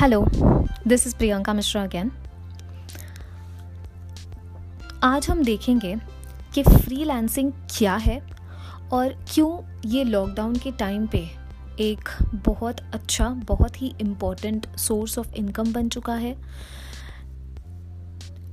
[0.00, 0.24] Hello
[0.88, 2.10] this is Priyanka Mishra again
[5.04, 5.94] आज हम देखेंगे
[6.54, 8.18] कि फ्रीलांसिंग क्या है
[8.92, 9.50] और क्यों
[9.90, 11.18] ये लॉकडाउन के टाइम पे
[11.80, 12.08] एक
[12.46, 16.34] बहुत अच्छा बहुत ही इम्पोर्टेंट सोर्स ऑफ़ इनकम बन चुका है।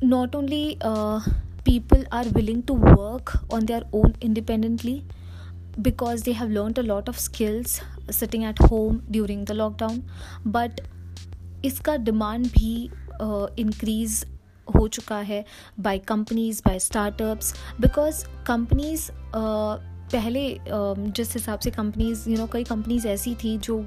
[0.03, 5.01] Not only people are willing to work on their own independently
[5.79, 7.79] because they have learn a lot of skills
[8.19, 10.03] sitting at home during the lockdown
[10.51, 10.85] but
[11.67, 12.73] इसका डिमांड भी
[13.61, 14.31] increase uh,
[14.67, 15.43] हो चुका है
[15.79, 19.11] by companies by startups because companies
[20.11, 20.41] पहले
[21.11, 23.77] जिस हिसाब से companies you know कई कंपनीज़ ऐसी थी जो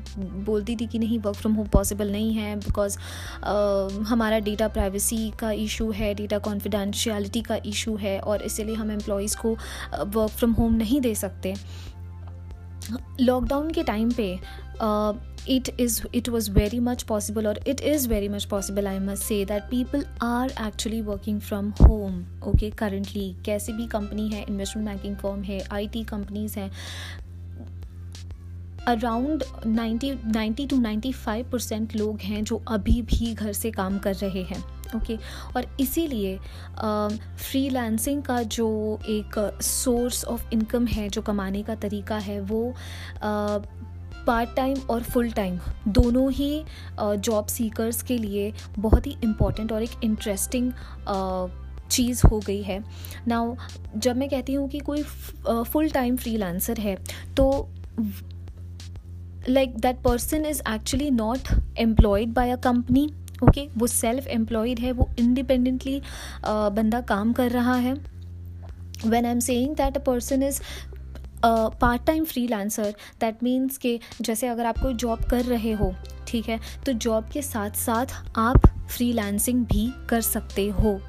[0.46, 2.98] बोलती थी कि नहीं वर्क फ्रॉम होम पॉसिबल नहीं है बिकॉज़
[4.08, 9.36] हमारा डेटा प्राइवेसी का इशू है डेटा कॉन्फिडेंशियलिटी का इशू है और इसीलिए हम एम्प्लॉयज़
[9.36, 9.56] को
[9.94, 11.54] वर्क फ्रॉम होम नहीं दे सकते।
[13.20, 14.32] लॉकडाउन के टाइम पे
[15.48, 19.22] it is it was very much possible और it is very much possible I must
[19.22, 24.88] say that people are actually working from home okay currently कैसी भी कंपनी है इन्वेस्टमेंट
[24.88, 26.70] बैंकिंग फॉर्म है आई टी कंपनीज़ हैं
[28.86, 33.98] around ninety ninety two ninety five percent लोग हैं जो अभी भी घर से काम
[33.98, 34.62] कर रहे हैं।
[34.96, 35.56] Okay okay?
[35.56, 36.38] और इसीलिए
[37.40, 38.68] फ्रीलांसिंग का जो
[39.08, 42.74] एक सोर्स ऑफ़ इनकम है, जो कमाने का तरीका है, वो
[44.26, 46.64] पार्ट टाइम और फुल टाइम दोनों ही
[47.00, 50.72] जॉब सीकर्स के लिए बहुत ही इंपॉर्टेंट और एक इंटरेस्टिंग
[51.90, 52.82] चीज़ हो गई है
[53.26, 53.54] नाउ
[53.96, 56.96] जब मैं कहती हूँ कि कोई फुल टाइम फ्रीलांसर है
[57.36, 57.68] तो
[59.48, 63.08] like that person is actually not employed by a company
[63.42, 66.00] okay, वो सेल्फ एम्प्लॉयड है, वो इंडिपेंडेंटली
[66.46, 67.94] बंदा काम कर रहा है।
[69.06, 70.60] When I am saying that a person is
[71.44, 75.94] part time freelancer that means के जैसे अगर आप कोई जॉब कर रहे हो,
[76.28, 79.12] ठीक है तो जॉब के साथ साथ आप फ्री
[79.46, 81.00] भी कर सकते हो।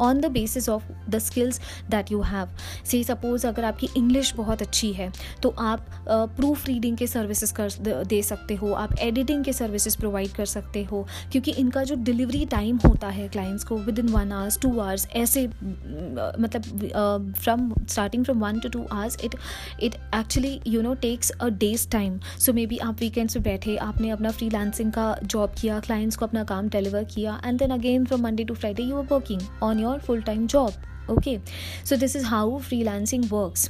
[0.00, 2.48] On the basis of the skills that you have
[2.84, 5.10] see suppose अगर आपकी इंग्लिश बहुत अच्छी है
[5.42, 10.32] तो आप प्रूफ रीडिंग के सर्विसेज़ कर दे सकते हो, आप एडिटिंग के सर्विसेज़ प्रोवाइड
[10.32, 14.58] कर सकते हो, क्योंकि इनका जो डिलीवरी टाइम होता है क्लाइंट्स को within one hours
[14.60, 19.34] two hours ऐसे मतलब from starting from one two two hours it
[19.82, 23.76] it actually you know takes a day's time so may be आप वीकेंड्स पे बैठे,
[23.78, 24.50] आपने अपना फ्री
[24.90, 28.54] का जॉब किया क्लाइंट्स को अपना काम डिलीवर किया and then again from Monday to
[28.54, 30.84] Friday you are working on your full time job.
[31.08, 31.40] Okay?
[31.84, 33.68] So, this is how freelancing works.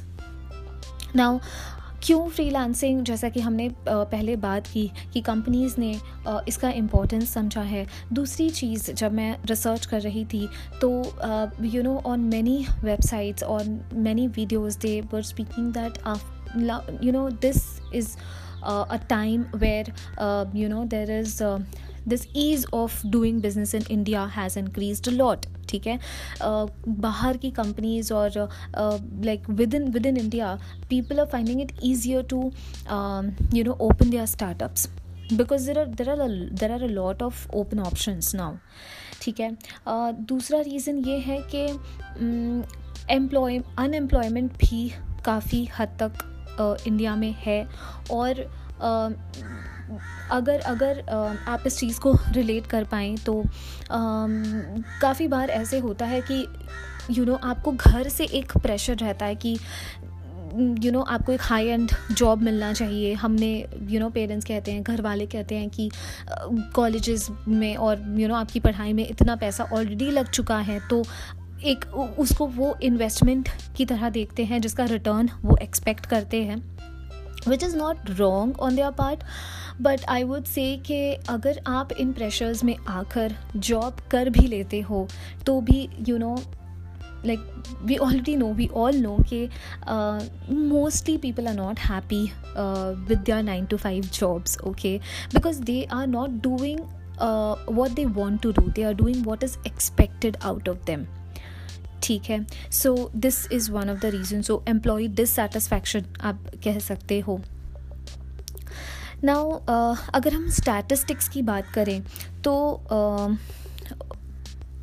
[1.15, 1.31] Now,
[2.03, 5.89] क्यों फ्रीलांसिंग जैसा कि हमने पहले बात की कि कंपनीज़ ने
[6.47, 10.47] इसका इम्पोर्टेंस समझा है। दूसरी चीज़, जब मैं रिसर्च कर रही थी
[10.81, 10.89] तो
[11.65, 13.63] you know on many websites और
[13.93, 15.97] many videos they were speaking that
[17.03, 17.63] you know this
[17.95, 18.15] is
[18.63, 19.93] a time where
[20.55, 21.43] you know there is
[22.07, 25.99] this ease of doing business in India has increase lot ठीक है?
[26.87, 28.49] बाहर की companies और
[29.25, 30.53] like within within India
[30.89, 32.41] people are finding it easier to
[33.55, 34.89] you know open their startups
[35.33, 36.27] because there are there are
[36.59, 38.55] there are a lot of open options now
[39.21, 39.51] ठीक है?
[39.87, 41.65] दूसरा reason ये है कि
[43.15, 44.89] एम्प्लॉय अनएम्प्लॉयमेंट भी
[45.25, 47.65] काफ़ी हद तक इंडिया में है
[48.11, 48.41] और
[50.31, 51.03] अगर अगर
[51.47, 53.43] आप इस चीज़ को रिलेट कर पाएँ तो
[55.01, 56.45] काफ़ी बार ऐसे होता है कि
[57.09, 60.99] यू you नो know, आपको घर से एक प्रेशर रहता है कि यू you नो
[60.99, 63.49] know, आपको एक हाई एंड जॉब मिलना चाहिए। हमने
[63.89, 65.89] यू नो पेरेंट्स कहते हैं घर वाले कहते हैं कि
[66.75, 70.57] कॉलेजेस में और यू you नो know, आपकी पढ़ाई में इतना पैसा ऑलरेडी लग चुका
[70.59, 71.03] है तो
[71.65, 71.85] एक
[72.19, 76.76] उसको वो इन्वेस्टमेंट की तरह देखते हैं जिसका रिटर्न वो एक्सपेक्ट करते हैं।
[77.47, 79.23] Which is not wrong on their part
[79.81, 84.81] but I would say कि अगर आप इन प्रेशर्स में आकर जॉब कर भी लेते
[84.81, 85.07] हो
[85.45, 86.35] तो भी you know
[87.25, 87.39] like
[87.83, 89.47] we already know we all know के
[90.53, 92.23] mostly people are not happy
[93.07, 94.97] with their nine to five jobs okay
[95.33, 96.79] because they are not doing
[97.77, 101.05] what they want to do they are doing what is expected out of them
[102.07, 107.19] ठीक है। So this is one of the reason so employ dissatisfaction आप कह सकते
[107.19, 107.39] हो।
[109.23, 112.01] Now uh, अगर हम statistics की बात करें
[112.43, 112.55] तो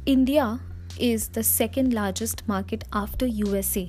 [0.08, 0.46] India
[1.02, 3.88] is the second largest market after U S A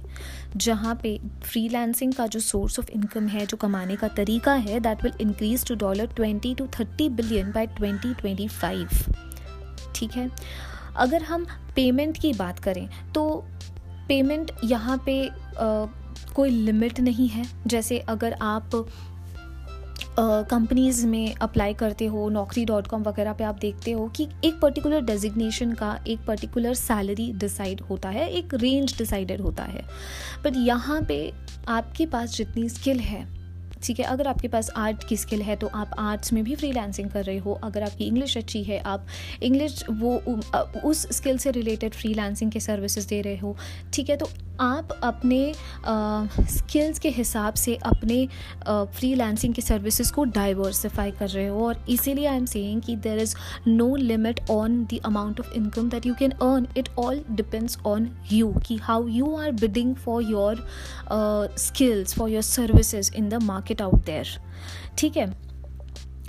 [0.56, 5.04] जहाँ पे फ्रीलांसिंग का जो सोर्स ऑफ़ इनकम है जो कमाने का तरीका है that
[5.04, 8.90] will increase to dollar twenty to thirty billion by twenty twenty five
[9.96, 10.30] ठीक है?
[10.98, 11.46] अगर हम
[11.76, 13.44] पेमेंट की बात करें तो
[14.08, 15.86] पेमेंट यहाँ पे आ,
[16.36, 18.70] कोई लिमिट नहीं है। जैसे अगर आप
[20.20, 24.28] कंपनीज़ uh, में अप्लाई करते हो नौकरी डॉट कॉम वगैरह पे आप देखते हो कि
[24.46, 29.82] एक पर्टिकुलर डेजिग्नेशन का एक पर्टिकुलर सैलरी डिसाइड होता है एक रेंज डिसाइडेड होता है।
[30.44, 31.18] बट यहाँ पे
[31.68, 33.24] आपके पास जितनी स्किल है
[33.84, 37.10] ठीक है, अगर आपके पास आर्ट की स्किल है तो आप आर्ट्स में भी फ्रीलांसिंग
[37.12, 39.06] कर रहे हो। अगर आपकी इंग्लिश अच्छी है, आप
[39.44, 40.16] इंग्लिश वो
[40.86, 43.56] उस स्किल से रिलेटेड फ्रीलांसिंग के सर्विसेज़ दे रहे हो,
[43.94, 44.30] ठीक है तो
[44.62, 45.54] आप अपने
[46.50, 48.28] स्किल्स के हिसाब से अपने
[48.68, 53.20] फ्रीलांसिंग के सर्विसेज़ को डाइवर्सिफाई कर रहे हो। और इसीलिए आई एम सेइंग कि there
[53.20, 53.36] is
[53.68, 58.10] no limit on the amount of income that you can earn it all depends on
[58.32, 60.66] you कि how you are bidding for your
[61.60, 64.40] skills for your services in the market out there
[64.98, 65.34] ठीक है?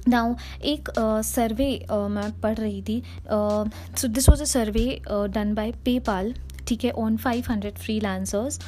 [0.09, 0.35] Now
[0.65, 0.89] एक
[1.25, 6.35] survey uh, uh, मैं पढ़ रही थी। So this was a survey done by PayPal
[6.69, 8.61] ठीक है on five hundred freelancers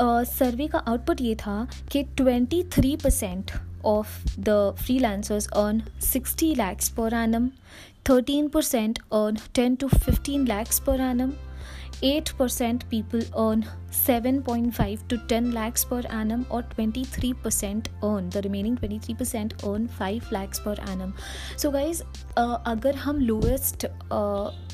[0.00, 3.50] survey का आउटपुट ये था कि twenty three percent
[3.86, 7.48] of the freelancers earn sixty lakhs per annum
[8.10, 11.32] thirteen percent earn ten to fifteen lakhs per annum
[12.02, 18.28] 8% people earn 7.5 to 10 lakhs per annum or 23% earn.
[18.28, 21.14] The remaining 23% earn 5 lakhs per annum.
[21.56, 22.02] So guys
[22.36, 23.86] uh, अगर हम lowest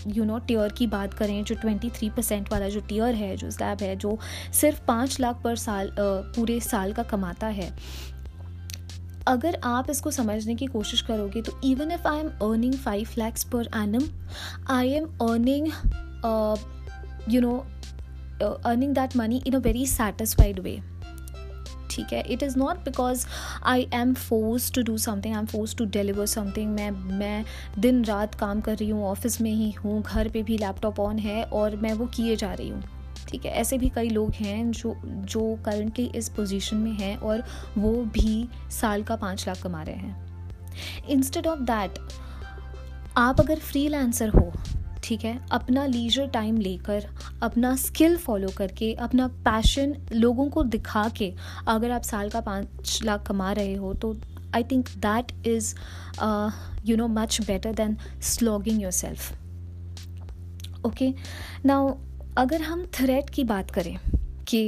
[0.08, 3.82] you know tier की बात करें जो 23 percent वाला जो tier है जो स्लैब
[3.82, 4.18] है जो
[4.60, 7.72] सिर्फ़ पाँच लाख पर साल uh, पूरे साल का कमाता है
[9.26, 13.44] अगर आप इसको समझने की कोशिश करोगे तो even if I am earning five lakhs
[13.44, 14.08] per annum
[14.70, 15.70] I am earning
[17.26, 17.64] you know
[18.40, 20.80] uh, earning that money in a very satisfied way.
[21.90, 22.20] ठीक है?
[22.20, 23.26] It is not because
[23.64, 27.44] I am force to do something I am force to deliver something मैं मैं
[27.78, 31.18] दिन रात काम कर रही हूँ ऑफ़िस में ही हूँ घर पे भी लैपटॉप ऑन
[31.18, 32.82] है और मैं वो किए जा रही हूँ।
[33.28, 33.52] ठीक है?
[33.52, 37.44] ऐसे भी कई लोग हैं जो जो करंटली इस पोजीशन में हैं और
[37.78, 40.28] वो भी साल का पाँच लाख कमा रहे हैं।
[41.08, 41.98] इंस्टेड ऑफ़ दैट
[43.16, 43.86] आप अगर फ्री
[44.20, 44.52] हो
[45.08, 45.38] ठीक है?
[45.52, 47.04] अपना लीजर टाइम लेकर
[47.42, 51.32] अपना स्किल फॉलो करके अपना पैशन लोगों को दिखा के
[51.68, 54.16] अगर आप साल का पाँच लाख कमा रहे हो तो
[54.54, 55.74] I think that is
[56.86, 59.32] you know much better than slogging yourself
[60.86, 61.12] okay
[61.64, 61.94] now
[62.38, 63.96] अगर हम थ्रेट की बात करें
[64.48, 64.66] कि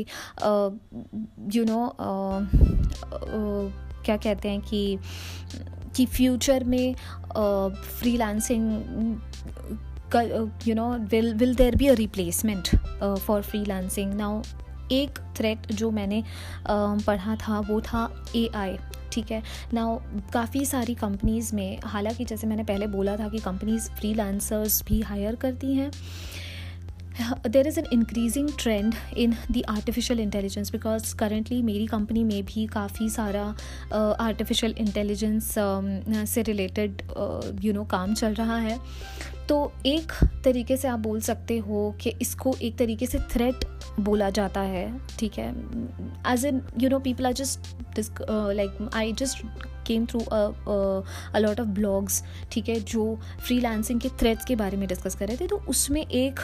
[1.54, 2.40] you uh, know uh,
[3.16, 4.98] uh, क्या कहते हैं कि
[5.96, 6.94] कि फ्यूचर में
[7.98, 8.70] freelancing
[10.14, 12.64] you know will will there be a replacement
[13.02, 14.14] uh, for freelancing?
[14.20, 14.46] Now
[14.92, 18.76] एक थ्रेट जो मैंने uh, पढ़ा था वो था ए आई
[19.12, 19.42] ठीक है?
[19.74, 19.98] नाउ
[20.32, 25.00] काफ़ी सारी कंपनीज़ में हालाँकि जैसे मैंने पहले बोला था कि कंपनीज़ फ्री फ्रीलांसर्स भी
[25.00, 25.90] हायर करती हैं
[27.46, 32.66] there is an increasing trend in the artificial intelligence because currently मेरी कंपनी में भी
[32.66, 33.56] काफ़ी सारा
[34.20, 35.54] आर्टिफिशियल इंटेलिजेंस
[36.30, 37.02] से रिलेटेड
[37.64, 38.78] यू नो काम चल रहा है।
[39.50, 40.12] तो एक
[40.44, 43.55] तरीके से आप बोल सकते हो कि इसको एक तरीके से थ्रेट
[44.00, 45.50] बोला जाता है ठीक है?
[46.32, 47.61] As in you know people are just
[48.31, 49.38] like I just
[49.87, 54.76] came through a lot of blogs ठीक है जो फ्री फ्रीलांसिंग के थ्रेड्स के बारे
[54.76, 56.41] में डिस्कस कर रहे थे। तो उसमें एक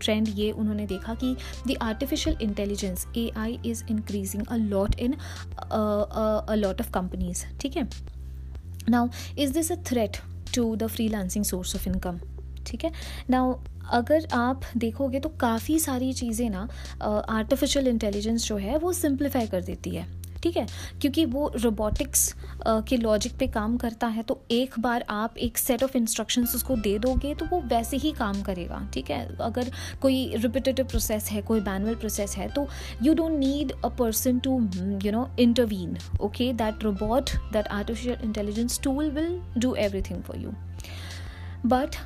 [0.00, 1.36] ट्रेंड uh, uh, ये उन्होंने देखा कि
[1.68, 7.76] the artificial intelligence A I is increasing a lot in a lot of companies ठीक
[7.76, 7.88] है?
[8.88, 10.16] Now is this a threat
[10.54, 12.20] to the freelancing source of income
[12.66, 12.92] ठीक है?
[13.30, 13.54] नाउ
[13.90, 16.68] अगर आप देखोगे तो काफ़ी सारी चीज़ें ना
[17.28, 20.06] आर्टिफिशियल इंटेलिजेंस जो है, वो सिंप्लीफाई कर देती है।
[20.42, 20.66] ठीक है?
[21.00, 22.34] क्योंकि वो रोबोटिक्स
[22.66, 26.76] के लॉजिक पे काम करता है तो एक बार आप एक सेट ऑफ़ इंस्ट्रक्शंस उसको
[26.78, 29.36] दे दोगे तो वो वैसे ही काम करेगा, ठीक है?
[29.40, 29.70] अगर
[30.02, 32.66] कोई रिपीटेटिव प्रोसेस है, कोई मैनुअल प्रोसेस है तो
[33.02, 34.58] you don't need a person to
[35.04, 40.52] you know intervene okay that robot that artificial intelligence tool will do everything for you
[41.66, 41.96] but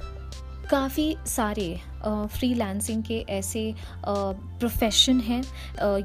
[0.71, 1.67] काफ़ी सारे
[2.05, 3.63] फ्री फ्रीलांसिंग के ऐसे
[4.07, 5.43] प्रोफेशन हैं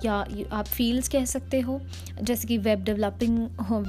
[0.05, 0.13] या
[0.57, 1.79] आप फील्ड्स कह सकते हो,
[2.21, 3.37] जैसे कि वेब डेवलपिंग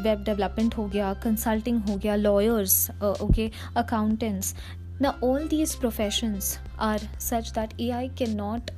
[0.05, 4.55] वेब डेवलपमेंट हो गया कंसल्टिंग हो गया लॉयर्स ओके अकाउंटेंट्स
[5.03, 6.59] ना all these professions
[6.89, 8.71] are such that A I can not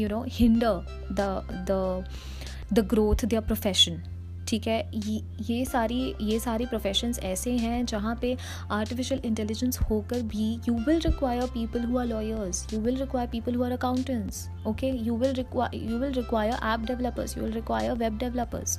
[0.00, 4.02] you know hinder the growth their profession
[4.48, 8.36] ठीक है, ये ये सारी ये सारी प्रोफेशंस ऐसे हैं जहाँ पे
[8.70, 13.54] आर्टिफिशियल इंटेलिजेंस होकर भी you will require people who are lawyers you will require people
[13.54, 17.92] who are accountants okay you will require you will require app developers you will require
[17.94, 18.78] web developers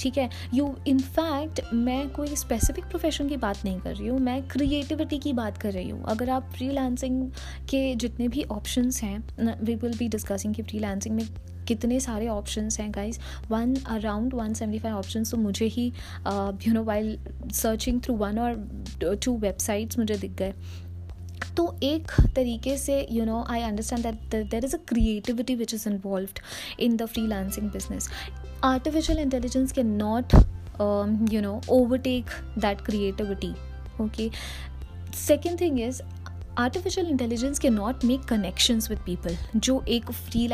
[0.00, 0.28] ठीक है?
[0.54, 5.32] You in fact मैं कोई specific profession की बात नहीं कर रही हूँ, मैं क्रिएटिविटी की
[5.32, 6.68] बात कर रही हूँ। अगर आप फ्री
[7.70, 9.18] के जितने भी ऑप्शंस हैं
[9.62, 10.78] वी विल बी डिस्कसिंग कि फ्री
[11.10, 11.24] में
[11.68, 13.18] कितने सारे ऑप्शंस हैं guys
[13.50, 15.86] one around one seventy five option तो मुझे ही
[16.66, 17.18] you know while
[17.54, 20.54] searching through one और टू वेबसाइट्स मुझे दिख गए।
[21.56, 25.88] तो एक तरीके से you know I understand that there is a creativity which is
[25.88, 26.28] involve
[26.80, 28.08] in the freelancing business
[28.64, 30.34] artificial intelligence can not
[31.32, 33.52] you know overtake that creativity
[34.00, 34.30] okay
[35.16, 36.02] second thing is
[36.58, 40.46] artificial intelligence के not make connections with people जो एक free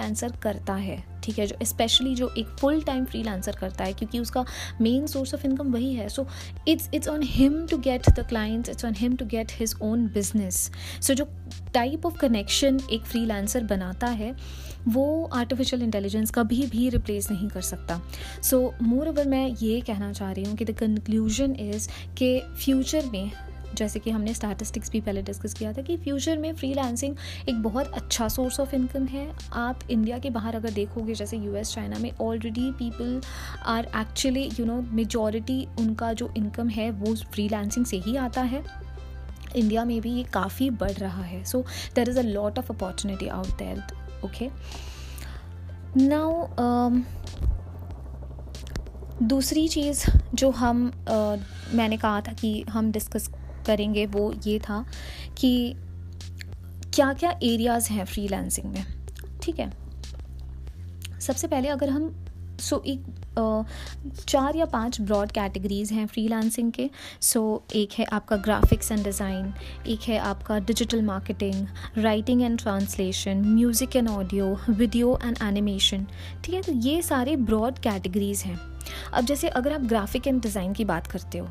[0.42, 1.46] करता है, ठीक है?
[1.46, 4.44] जो specially जो एक फुल टाइम फ्री करता है, क्योंकि उसका
[4.80, 6.26] मेन सोर्स ऑफ़ इनकम वही है। So
[6.68, 10.06] it's it's on him to get the clients it's on him to get his own
[10.06, 11.28] business so जो
[11.74, 13.26] टाइप ऑफ़ कनेक्शन एक फ्री
[13.64, 14.34] बनाता है,
[14.88, 18.00] वो आर्टिफिशियल इंटेलिजेंस कभी भी रिप्लेस नहीं कर सकता।
[18.42, 21.88] सो मोर ओवर मैं ये कहना चाह रही हूँ कि द कंक्लूजन इज़
[22.18, 23.30] कि फ्यूचर में
[23.74, 26.72] जैसे कि हमने स्टैटिस्टिक्स भी पहले डिस्कस किया था कि फ्यूचर में फ्री
[27.48, 31.72] एक बहुत अच्छा सोर्स ऑफ़ इनकम है। आप इंडिया के बाहर अगर देखोगे जैसे यूएस
[31.74, 33.20] चाइना में already people
[33.66, 37.48] are actually you know majority उनका जो इनकम है वो फ्री
[37.84, 38.62] से ही आता है।
[39.56, 43.28] इंडिया में भी ये काफ़ी बढ़ रहा है। So there is a lot of opportunity
[43.28, 43.82] out there
[44.24, 44.50] okay
[45.96, 46.48] now
[49.22, 51.38] दूसरी चीज़ जो हम uh,
[51.74, 53.28] मैंने कहा था कि हम डिस्कस
[53.68, 54.84] करेंगे वो ये था
[55.38, 55.52] कि
[56.94, 58.84] क्या क्या एरियाज़ हैं फ्रीलांसिंग में
[59.42, 59.70] ठीक है?
[61.20, 62.14] सबसे पहले अगर हम
[62.60, 66.88] सो so, एक चार या पाँच ब्रॉड कैटेगरीज हैं फ्रीलांसिंग के
[67.22, 69.52] सो so, एक है आपका ग्राफिक्स एंड डिज़ाइन
[69.86, 71.66] एक है आपका digital marketing
[71.98, 76.06] writing and translation music and audio video and animation
[76.44, 76.62] ठीक है?
[76.62, 78.58] तो ये सारे ब्रॉड कैटेगरीज हैं।
[79.14, 81.48] अब जैसे अगर आप ग्राफिक एंड डिज़ाइन की बात करते हो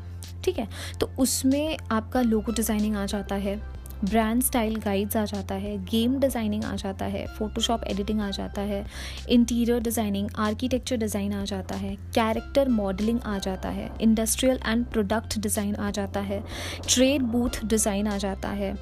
[0.48, 0.68] ठीक है?
[1.00, 3.60] तो उसमें आपका लोगो डिज़ाइनिंग आ जाता है
[4.04, 8.62] ब्रांड स्टाइल गाइड्स आ जाता है गेम डिज़ाइनिंग आ जाता है फ़ोटोशॉप एडिटिंग आ जाता
[8.62, 8.84] है
[9.28, 15.38] इंटीरियर डिज़ाइनिंग आर्किटेक्चर डिज़ाइन आ जाता है कैरेक्टर मॉडलिंग आ जाता है इंडस्ट्रियल एंड प्रोडक्ट
[15.38, 16.42] डिज़ाइन आ जाता है
[16.88, 18.74] ट्रेड बूथ डिज़ाइन आ जाता है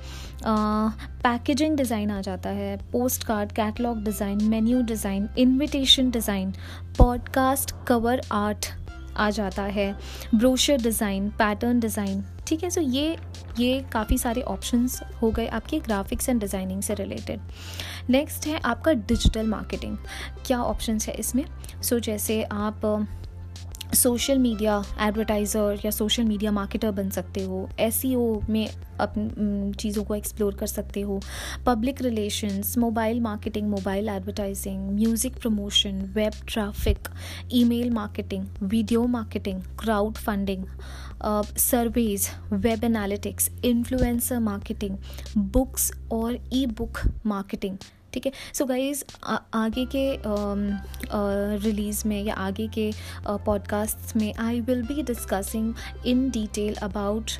[0.44, 2.76] पैकेजिंग डिज़ाइन आ जाता है
[3.24, 6.52] postcard catalogue design menu design invitation design
[6.98, 8.74] podcast cover art
[9.16, 9.92] आ जाता है।
[10.34, 12.70] ब्रोशर डिज़ाइन पैटर्न डिज़ाइन ठीक है?
[12.70, 13.16] सो ये
[13.58, 17.40] ये काफ़ी सारे ऑप्शंस हो गए आपके ग्राफिक्स एंड डिज़ाइनिंग से रिलेटेड
[18.10, 19.96] नेक्स्ट है आपका डिजिटल मार्केटिंग
[20.46, 21.44] क्या ऑप्शंस है इसमें?
[21.82, 22.84] सो so, जैसे आप
[23.94, 28.14] सोशल मीडिया एडवर्टाइज़र या सोशल मीडिया मार्केटर बन सकते हो एस e
[28.50, 28.68] में
[29.00, 31.20] अपन चीज़ों को एक्सप्लोर कर सकते हो।
[31.66, 37.08] Public relations mobile marketing mobile advertising music promotion web traffic
[37.54, 39.62] email marketing video marketing
[40.16, 40.64] crowdfunding
[41.58, 44.96] surveys web analytics influencer marketing
[45.52, 47.76] books और ई बुक मार्केटिंग
[48.16, 48.32] ठीक है?
[48.54, 49.02] सो गाइज़
[49.54, 50.04] आगे के
[51.64, 52.90] रिलीज़ में या आगे के
[53.28, 55.74] पॉडकास्ट में I will be discussing
[56.06, 57.30] in detail about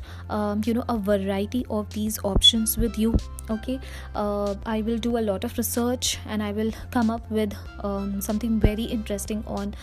[0.67, 3.15] you know a variety of these options with you
[3.53, 3.73] okay?
[4.21, 8.09] Uh, i will do a lot of research and i will come up with um,
[8.19, 9.73] something very interesting on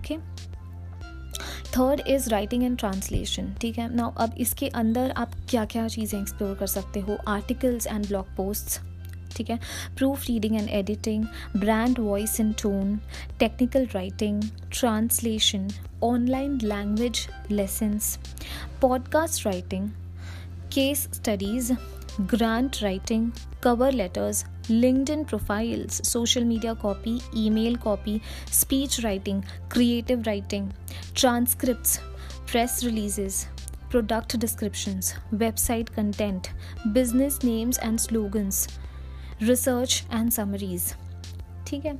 [0.00, 0.18] okay?
[1.76, 3.94] Third is writing and translation ठीक है?
[3.96, 7.16] ना अब इसके अंदर आप क्या क्या चीज़ें एक्सप्लोर कर सकते हो?
[7.28, 8.80] आर्टिकल्स एंड ब्लॉग पोस्ट्स
[9.35, 9.59] ठीक है
[10.27, 11.25] proofreading and editing
[11.57, 12.99] brand voice and tone
[13.39, 15.67] technical writing translation
[16.03, 18.17] online language lessons
[18.81, 19.89] podcast writing
[20.73, 21.73] case studies
[22.21, 23.31] grant writing
[23.63, 30.73] cover letters LinkedIn profiles, social media copy, email copy, speech writing, creative writing,
[31.13, 31.99] transcripts,
[32.45, 33.47] press releases,
[33.89, 36.51] product descriptions, website content,
[36.91, 38.67] business names and slogans,
[39.42, 40.92] Research and summaries
[41.66, 41.96] ठीक है?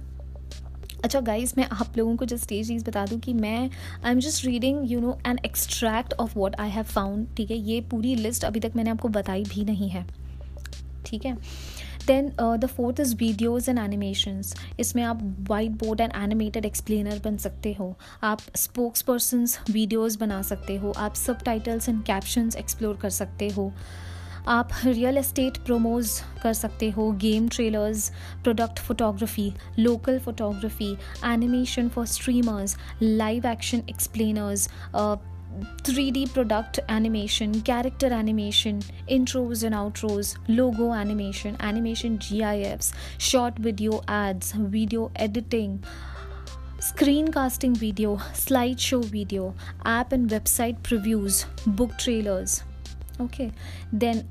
[1.04, 3.58] अच्छा guys मैं आप लोगों को just ये चीज़ बता दूँ कि मैं
[4.04, 7.56] I am just reading you know an extract of what I have found ठीक है?
[7.58, 10.06] ये पूरी लिस्ट अभी तक मैंने आपको बताई भी नहीं है।
[11.06, 11.36] ठीक है?
[12.06, 17.36] Then the fourth is videos and animations इसमें आप white board and animated explainer बन
[17.36, 22.96] सकते हो। आप स्पोक्स पर्सनस वीडियोज़ बना सकते हो। आप subtitles and captions explore
[23.02, 23.72] कर सकते हो।
[24.48, 26.10] आप रियल एस्टेट प्रोमोज
[26.42, 28.10] कर सकते हो game trailers
[28.44, 30.90] product photography local photography
[31.24, 34.68] animation for streamers live action explainers
[35.84, 38.80] three D product animation character animation
[39.10, 42.92] intros and outros logo animation animation G I Fs
[43.30, 45.78] short video ads video editing
[46.82, 49.54] screen casting video slide show video
[49.88, 52.60] app and website previews book trailers
[53.22, 53.48] okay
[53.94, 54.22] then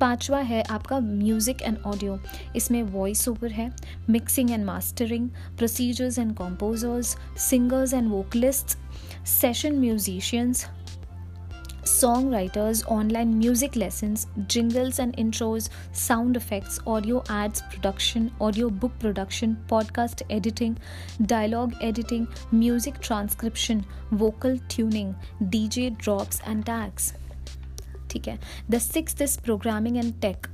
[0.00, 2.18] पांचवा है आपका music and audio
[2.56, 3.70] इसमें voice over है
[4.10, 8.78] mixing and mastering procedures and composers singers and vocalist
[9.26, 10.66] session musicians
[11.86, 18.98] song writers online music lessons jingles and intros sound effects audio ads production audio book
[19.00, 20.74] production podcast editing
[21.22, 23.82] dialogue editing music transcription
[24.14, 27.12] vocal tuning DJ drops and tags
[28.10, 28.38] ठीक है?
[28.70, 30.46] The six is programming and tech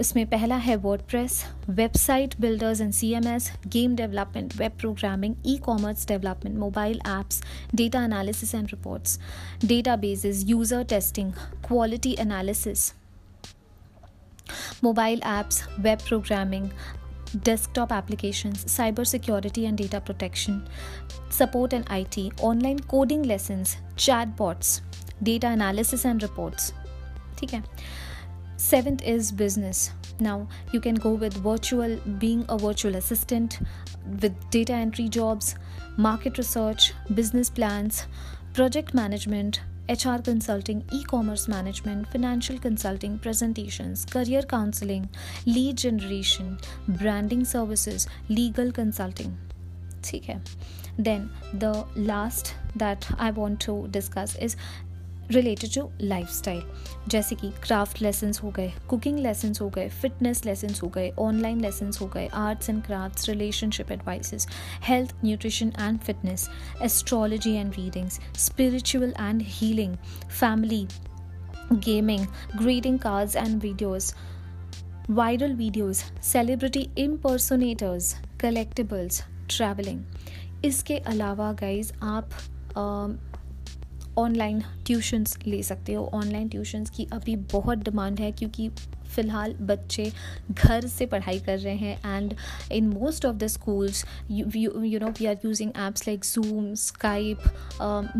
[0.00, 0.74] उसमें पहला है
[1.10, 7.00] WordPress website builders and C M S game development web programming e commerce development mobile
[7.08, 7.42] apps
[7.74, 9.18] data analysis and reports
[10.04, 11.32] databases user testing
[11.66, 12.92] quality analysis
[14.84, 16.70] mobile apps web programming
[17.44, 20.66] desktop applications, cyber security and data protection,
[21.28, 24.80] support and IT, online coding lessons, chatbots,
[25.23, 26.71] data analysis and reports.
[27.39, 27.63] ठीक है
[28.61, 29.79] Seventh is business.
[30.19, 33.57] Now you can go with virtual, being a virtual assistant,
[34.21, 35.55] with data entry jobs,
[35.97, 38.05] market research, business plans,
[38.53, 45.09] project management, HR consulting, e commerce management, financial consulting, presentations, career counseling,
[45.45, 46.57] lead generation,
[46.87, 49.37] branding services, legal consulting.
[50.05, 50.39] Okay.
[50.97, 54.55] Then the last that I want to discuss is
[55.32, 56.28] related to life
[57.08, 61.60] जैसे कि craft lessons हो गए cooking lessons हो गए fitness lessons हो गए online
[61.60, 64.46] lessons हो गए arts and crafts relationship advices
[64.82, 66.48] health nutrition and fitness
[66.82, 69.96] astrology and readings spiritual and healing
[70.30, 70.86] family
[71.74, 74.12] gaming greeting cards and videos
[75.10, 82.30] viral videos celebrity impersonators collectibles travelling इसके अलावा guys आप
[84.18, 88.68] online tuitions ले सकते हो। Online tuitions की अभी बहुत demand है क्योंकि
[89.06, 90.10] फ़िलहाल बच्चे
[90.50, 92.34] घर से पढ़ाई कर रहे हैं and
[92.72, 97.44] in most of the schools you know we are using apps like Zoom Skype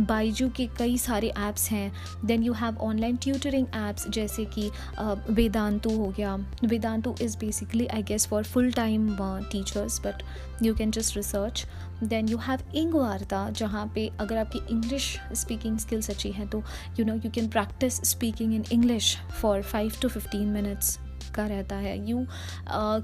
[0.09, 1.93] Byju के कई सारे ऐप्स हैं।
[2.26, 7.87] Then you have online tutoring apps जैसे कि वेदांतु uh, हो गया। Vedantu is basically
[7.87, 9.17] I guess for full time
[9.52, 10.23] teachers but
[10.63, 11.65] you can just research
[12.04, 16.63] then you have eng Varta जहाँ पे अगर आपकी इंग्लिश स्पीकिंग स्किल्स अच्छी हैं तो
[16.99, 20.99] you know you can practice speaking in English for five to fifteen minutes
[21.35, 22.26] का रहता है। You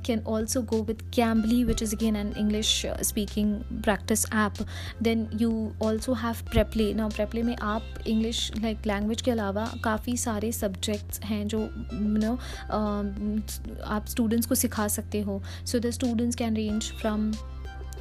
[0.07, 4.55] can also go with Cambly which is again an English speaking practice app
[5.03, 10.17] then you also have Preply ना Preply में आप English like language के अलावा काफ़ी
[10.17, 15.91] सारे सब्जेक्ट्स हैं जो यू नो uh, आप स्टूडेंट्स को सिखा सकते हो। So the
[15.91, 17.33] students can range from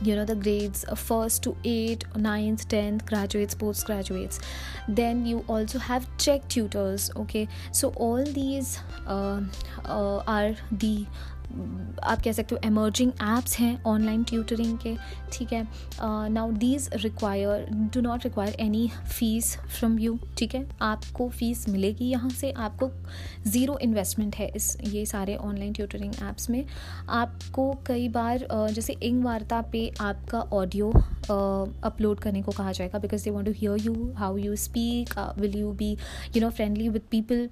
[0.02, 4.40] you know the grades uh, first to 8 9th 10th graduates postgraduates
[4.88, 7.48] then you also have check tutors okay?
[7.72, 9.42] So all these uh,
[9.86, 11.06] uh, are the
[12.04, 14.96] आप कह सकते हो emerging apps हैं online tutoring के,
[15.34, 15.68] ठीक है?
[16.32, 20.66] Now these require do not require any fees from you ठीक है?
[20.82, 22.90] आपको फ़ीस मिलेगी यहाँ से, आपको
[23.48, 26.66] ज़ीरो इन्वेस्टमेंट है इस, ये सारे ऑनलाइन ट्यूटरिंग ऐप्स में।
[27.10, 33.24] आपको कई बार जैसे इंग वार्ता पे आपका ऑडियो अपलोड करने को कहा जाएगा because
[33.24, 35.92] they want to hear you how you speak will you be
[36.36, 37.48] you know friendly with people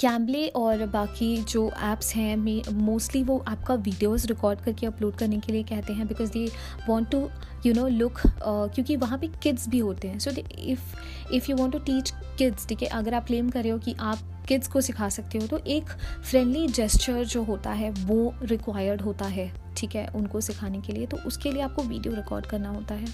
[0.00, 2.36] Cambly और बाकी जो ऐप्स हैं
[2.72, 6.46] मोस्टली वो आपका वीडियोस रिकॉर्ड करके अपलोड करने के लिए कहते हैं because they
[6.88, 7.28] want to
[7.66, 11.72] you know look क्योंकि वहाँ पे किड्स भी होते हैं। So if if you want
[11.72, 14.80] to teach kids ठीक है, अगर आप क्लेम कर रहे हो कि आप किड्स को
[14.80, 15.90] सिखा सकते हो तो एक
[16.22, 21.06] फ्रेंडली जेस्चर जो होता है, वो रिक्वायर्ड होता है, ठीक है, उनको सिखाने के लिए।
[21.06, 23.06] तो उसके लिए आपको वीडियो रिकॉर्ड करना होता है।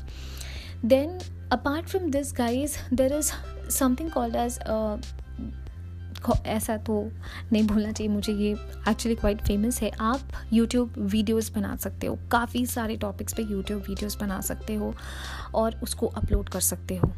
[0.85, 1.19] Then
[1.53, 3.33] apart from this guys there is
[3.71, 4.59] something called edge
[6.47, 7.03] ऐसा तो
[7.53, 8.53] नहीं भूलना चाहिए, मुझे ये
[8.89, 10.21] एक्चुअली क्वाइट फ़ेमस है। आप
[10.53, 14.95] यूट्यूब वीडियोस बना सकते हो, काफ़ी सारे टॉपिक्स पे यूट्यूब वीडियोस बना सकते हो
[15.55, 17.13] और उसको अपलोड कर सकते हो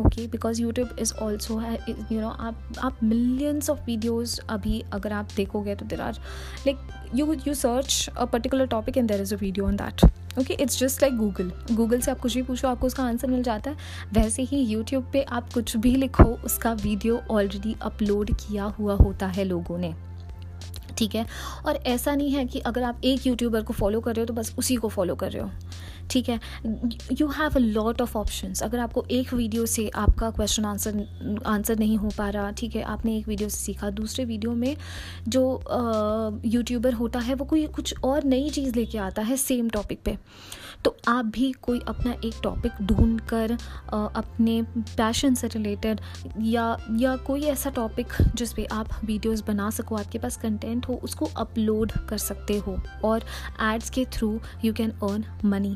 [0.00, 5.12] okay because YouTube is also है यू नो आप आप मिलियंस ऑफ़ वीडियोज़ अभी अगर
[5.12, 6.18] आप देखोगे तो there are
[6.66, 6.78] like
[7.14, 10.04] you you search a particular topic and there is a video on that
[10.38, 13.42] okay it's just like Google Google से आप कुछ भी पूछो, आपको उसका आंसर मिल
[13.42, 13.76] जाता है।
[14.12, 19.26] वैसे ही यूट्यूब पे आप कुछ भी लिखो, उसका वीडियो ऑलरेडी अपलोड किया हुआ होता
[19.26, 19.94] है लोगों ने।
[20.98, 21.26] ठीक है?
[21.66, 24.34] और ऐसा नहीं है कि अगर आप एक यूट्यूबर को फॉलो कर रहे हो तो
[24.34, 25.50] बस उसी को फॉलो कर रहे हो।
[26.10, 26.38] ठीक है?
[27.20, 31.78] You have a lot of options अगर आपको एक वीडियो से आपका क्वेश्चन आंसर आंसर
[31.78, 32.82] नहीं हो पा रहा, ठीक है?
[32.84, 34.76] आपने एक वीडियो से सीखा। दूसरे वीडियो में
[35.28, 40.02] जो यूट्यूबर होता है, वो कोई कुछ और नई चीज़ लेके आता है सेम टॉपिक
[40.04, 40.16] पे।
[40.84, 43.52] तो आप भी कोई अपना एक टॉपिक ढूंढ कर
[43.92, 46.00] अपने पैशन से रिलेटेड
[46.42, 50.94] या या कोई ऐसा टॉपिक जिस पे आप वीडियोस बना सको, आपके पास कंटेंट हो,
[51.04, 53.24] उसको अपलोड कर सकते हो। और
[53.62, 55.73] एड्स के through you can earn money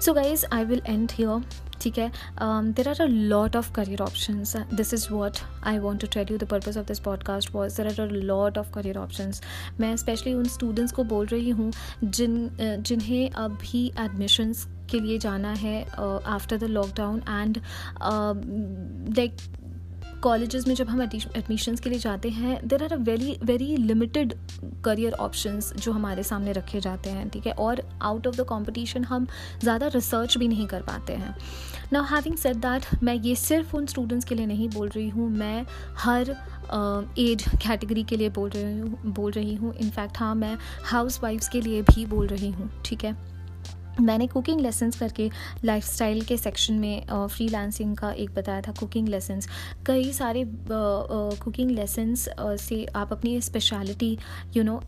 [0.00, 1.42] so guys I will end here
[1.80, 2.10] ठीक है?
[2.42, 4.42] There are a lot of career option
[4.74, 7.86] this is what I want to tell you the purpose of this podcast was there
[7.86, 9.32] are a lot of career option
[9.80, 11.72] मैं specially उन students को बोल रही हूँ
[12.04, 17.58] जिन जिन्हें अभी एडमिशन्स के लिए जाना है after the lockdown and
[19.16, 19.36] like
[20.24, 24.34] colleges में जब हम एडमिशन्स के लिए जाते हैं there are a very very limited
[24.84, 27.52] career options जो हमारे सामने रखे जाते हैं ठीक है?
[27.54, 29.26] और आउट ऑफ़ द कॉम्पिटिशन हम
[29.62, 31.34] ज़्यादा रिसर्च भी नहीं कर पाते हैं।
[31.92, 35.28] नाउ हैविंग सेड दैट मैं ये सिर्फ़ उन स्टूडेंट्स के लिए नहीं बोल रही हूँ
[35.30, 35.64] मैं
[35.98, 36.30] हर
[37.18, 41.22] एज uh, कैटेगरी के लिए बोल रही हूँ बोल रही हूँ। इनफैक्ट हाँ मैं हाउस
[41.22, 43.16] वाइफ्स के लिए भी बोल रही हूँ ठीक है?
[44.00, 45.30] मैंने कुकिंग लेसन्स करके
[45.64, 49.48] लाइफस्टाइल के सेक्शन में फ्री लांसिंग का एक बताया था कुकिंग लेसन्स
[49.86, 52.28] कई सारे कुकिंग लेसन्स
[52.60, 54.18] से आप अपनी स्पेशलिटी
[54.56, 54.80] यू नो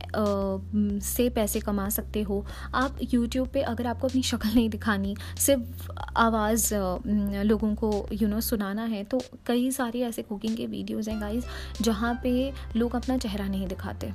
[1.00, 5.90] से पैसे कमा सकते हो। आप यूट्यूब पे अगर आपको अपनी शक्ल नहीं दिखानी सिर्फ़
[6.16, 10.66] आवाज़ लोगों को यू you नो know, सुनाना है तो कई सारे ऐसे कुकिंग के
[10.66, 11.44] वीडियोज़ हैं गाइज़
[11.82, 14.12] जहाँ पे लोग अपना चेहरा नहीं दिखाते।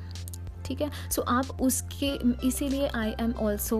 [0.65, 0.89] ठीक है?
[1.11, 2.07] सो आप उसके,
[2.47, 3.79] इसीलिए I am also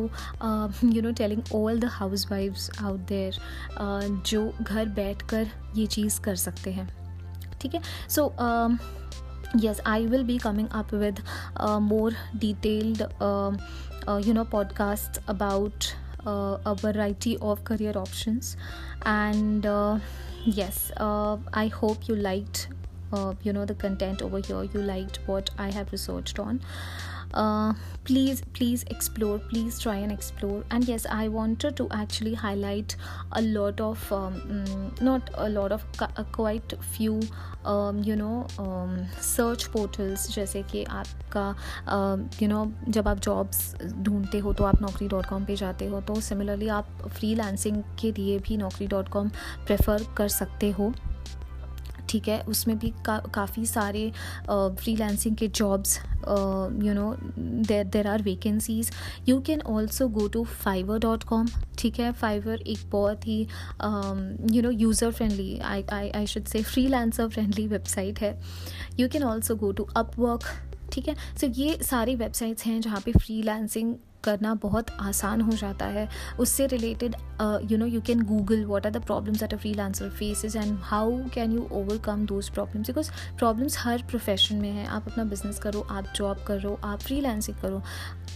[0.84, 3.38] you know telling all the house वाइफ्स आउट देर
[4.28, 6.88] जो घर बैठ कर ये चीज़ कर सकते हैं।
[7.62, 7.82] ठीक है?
[8.10, 8.34] So
[9.63, 11.20] yes I will be coming up with
[11.82, 13.02] more detailed
[14.28, 15.86] you know podcast about
[16.28, 18.56] a variety of career options
[19.08, 19.65] and
[20.58, 20.91] yes
[21.56, 22.48] I hope you like
[23.13, 26.62] uh, you know the content over here you liked what i have researched on
[27.34, 32.95] uh, please please explore please try and explore and yes i wanted to actually highlight
[33.34, 37.19] a lot of um, mm, not a lot of uh, quite few
[37.65, 41.56] um, you know um, search portals आपका
[42.41, 45.88] you uh, know जब आप jobs ढूंढते हो तो आप Naukri dot com पर जाते
[45.88, 47.36] हो तो सिमिलरली आप फ्री
[48.02, 49.30] के लिए भी नौकरी डॉट कॉम
[49.67, 50.93] प्रेफर कर सकते हो
[52.12, 54.12] ठीक है उसमें भी का, काफ़ी सारे
[54.50, 55.97] फ्रीलांसिंग के jobs
[56.84, 57.15] you know
[57.67, 58.91] there there are vacancies
[59.30, 61.47] you can also go to Fiverr dot com
[61.80, 62.12] ठीक है?
[62.12, 63.39] फाइवर एक बहुत ही
[64.52, 66.88] you know user friendly I I I should say free
[67.21, 68.39] friendly website है.
[69.00, 70.43] You can also go to Upwork
[70.91, 71.15] ठीक है?
[71.15, 76.08] So so, ये सारी websites हैं जहाँ पे फ्रीलांसिंग करना बहुत आसान हो जाता है।
[76.39, 77.15] उससे related
[77.71, 81.17] you know you can Google what are the problems at a freelancer faces and how
[81.34, 85.82] can you overcome those problems because problems her profession में है। आप अपना बिज़नेस करो
[85.91, 87.82] आप जॉब करो आप फ्री करो।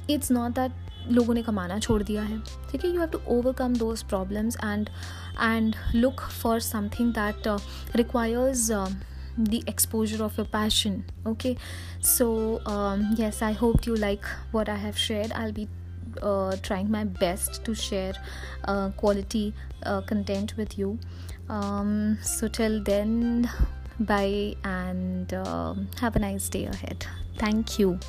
[0.09, 2.41] इट्स नॉट दैट लोगों ने कमाना छोड़ दिया है।
[2.71, 2.91] ठीक है?
[2.91, 4.89] You have to overcome those problems and
[5.41, 7.47] and look for something that
[7.95, 8.71] requires
[9.37, 11.57] the exposure of your passion okay?
[11.99, 15.31] So um, yes i hope you like what i have shared.
[15.31, 15.67] I'll be
[16.21, 18.13] uh, trying my best to share
[18.65, 20.97] uh, quality uh, content with you.
[21.49, 23.49] Um, so till then
[23.99, 27.05] bye and um, have a nice day ahead.
[27.37, 27.99] Thank you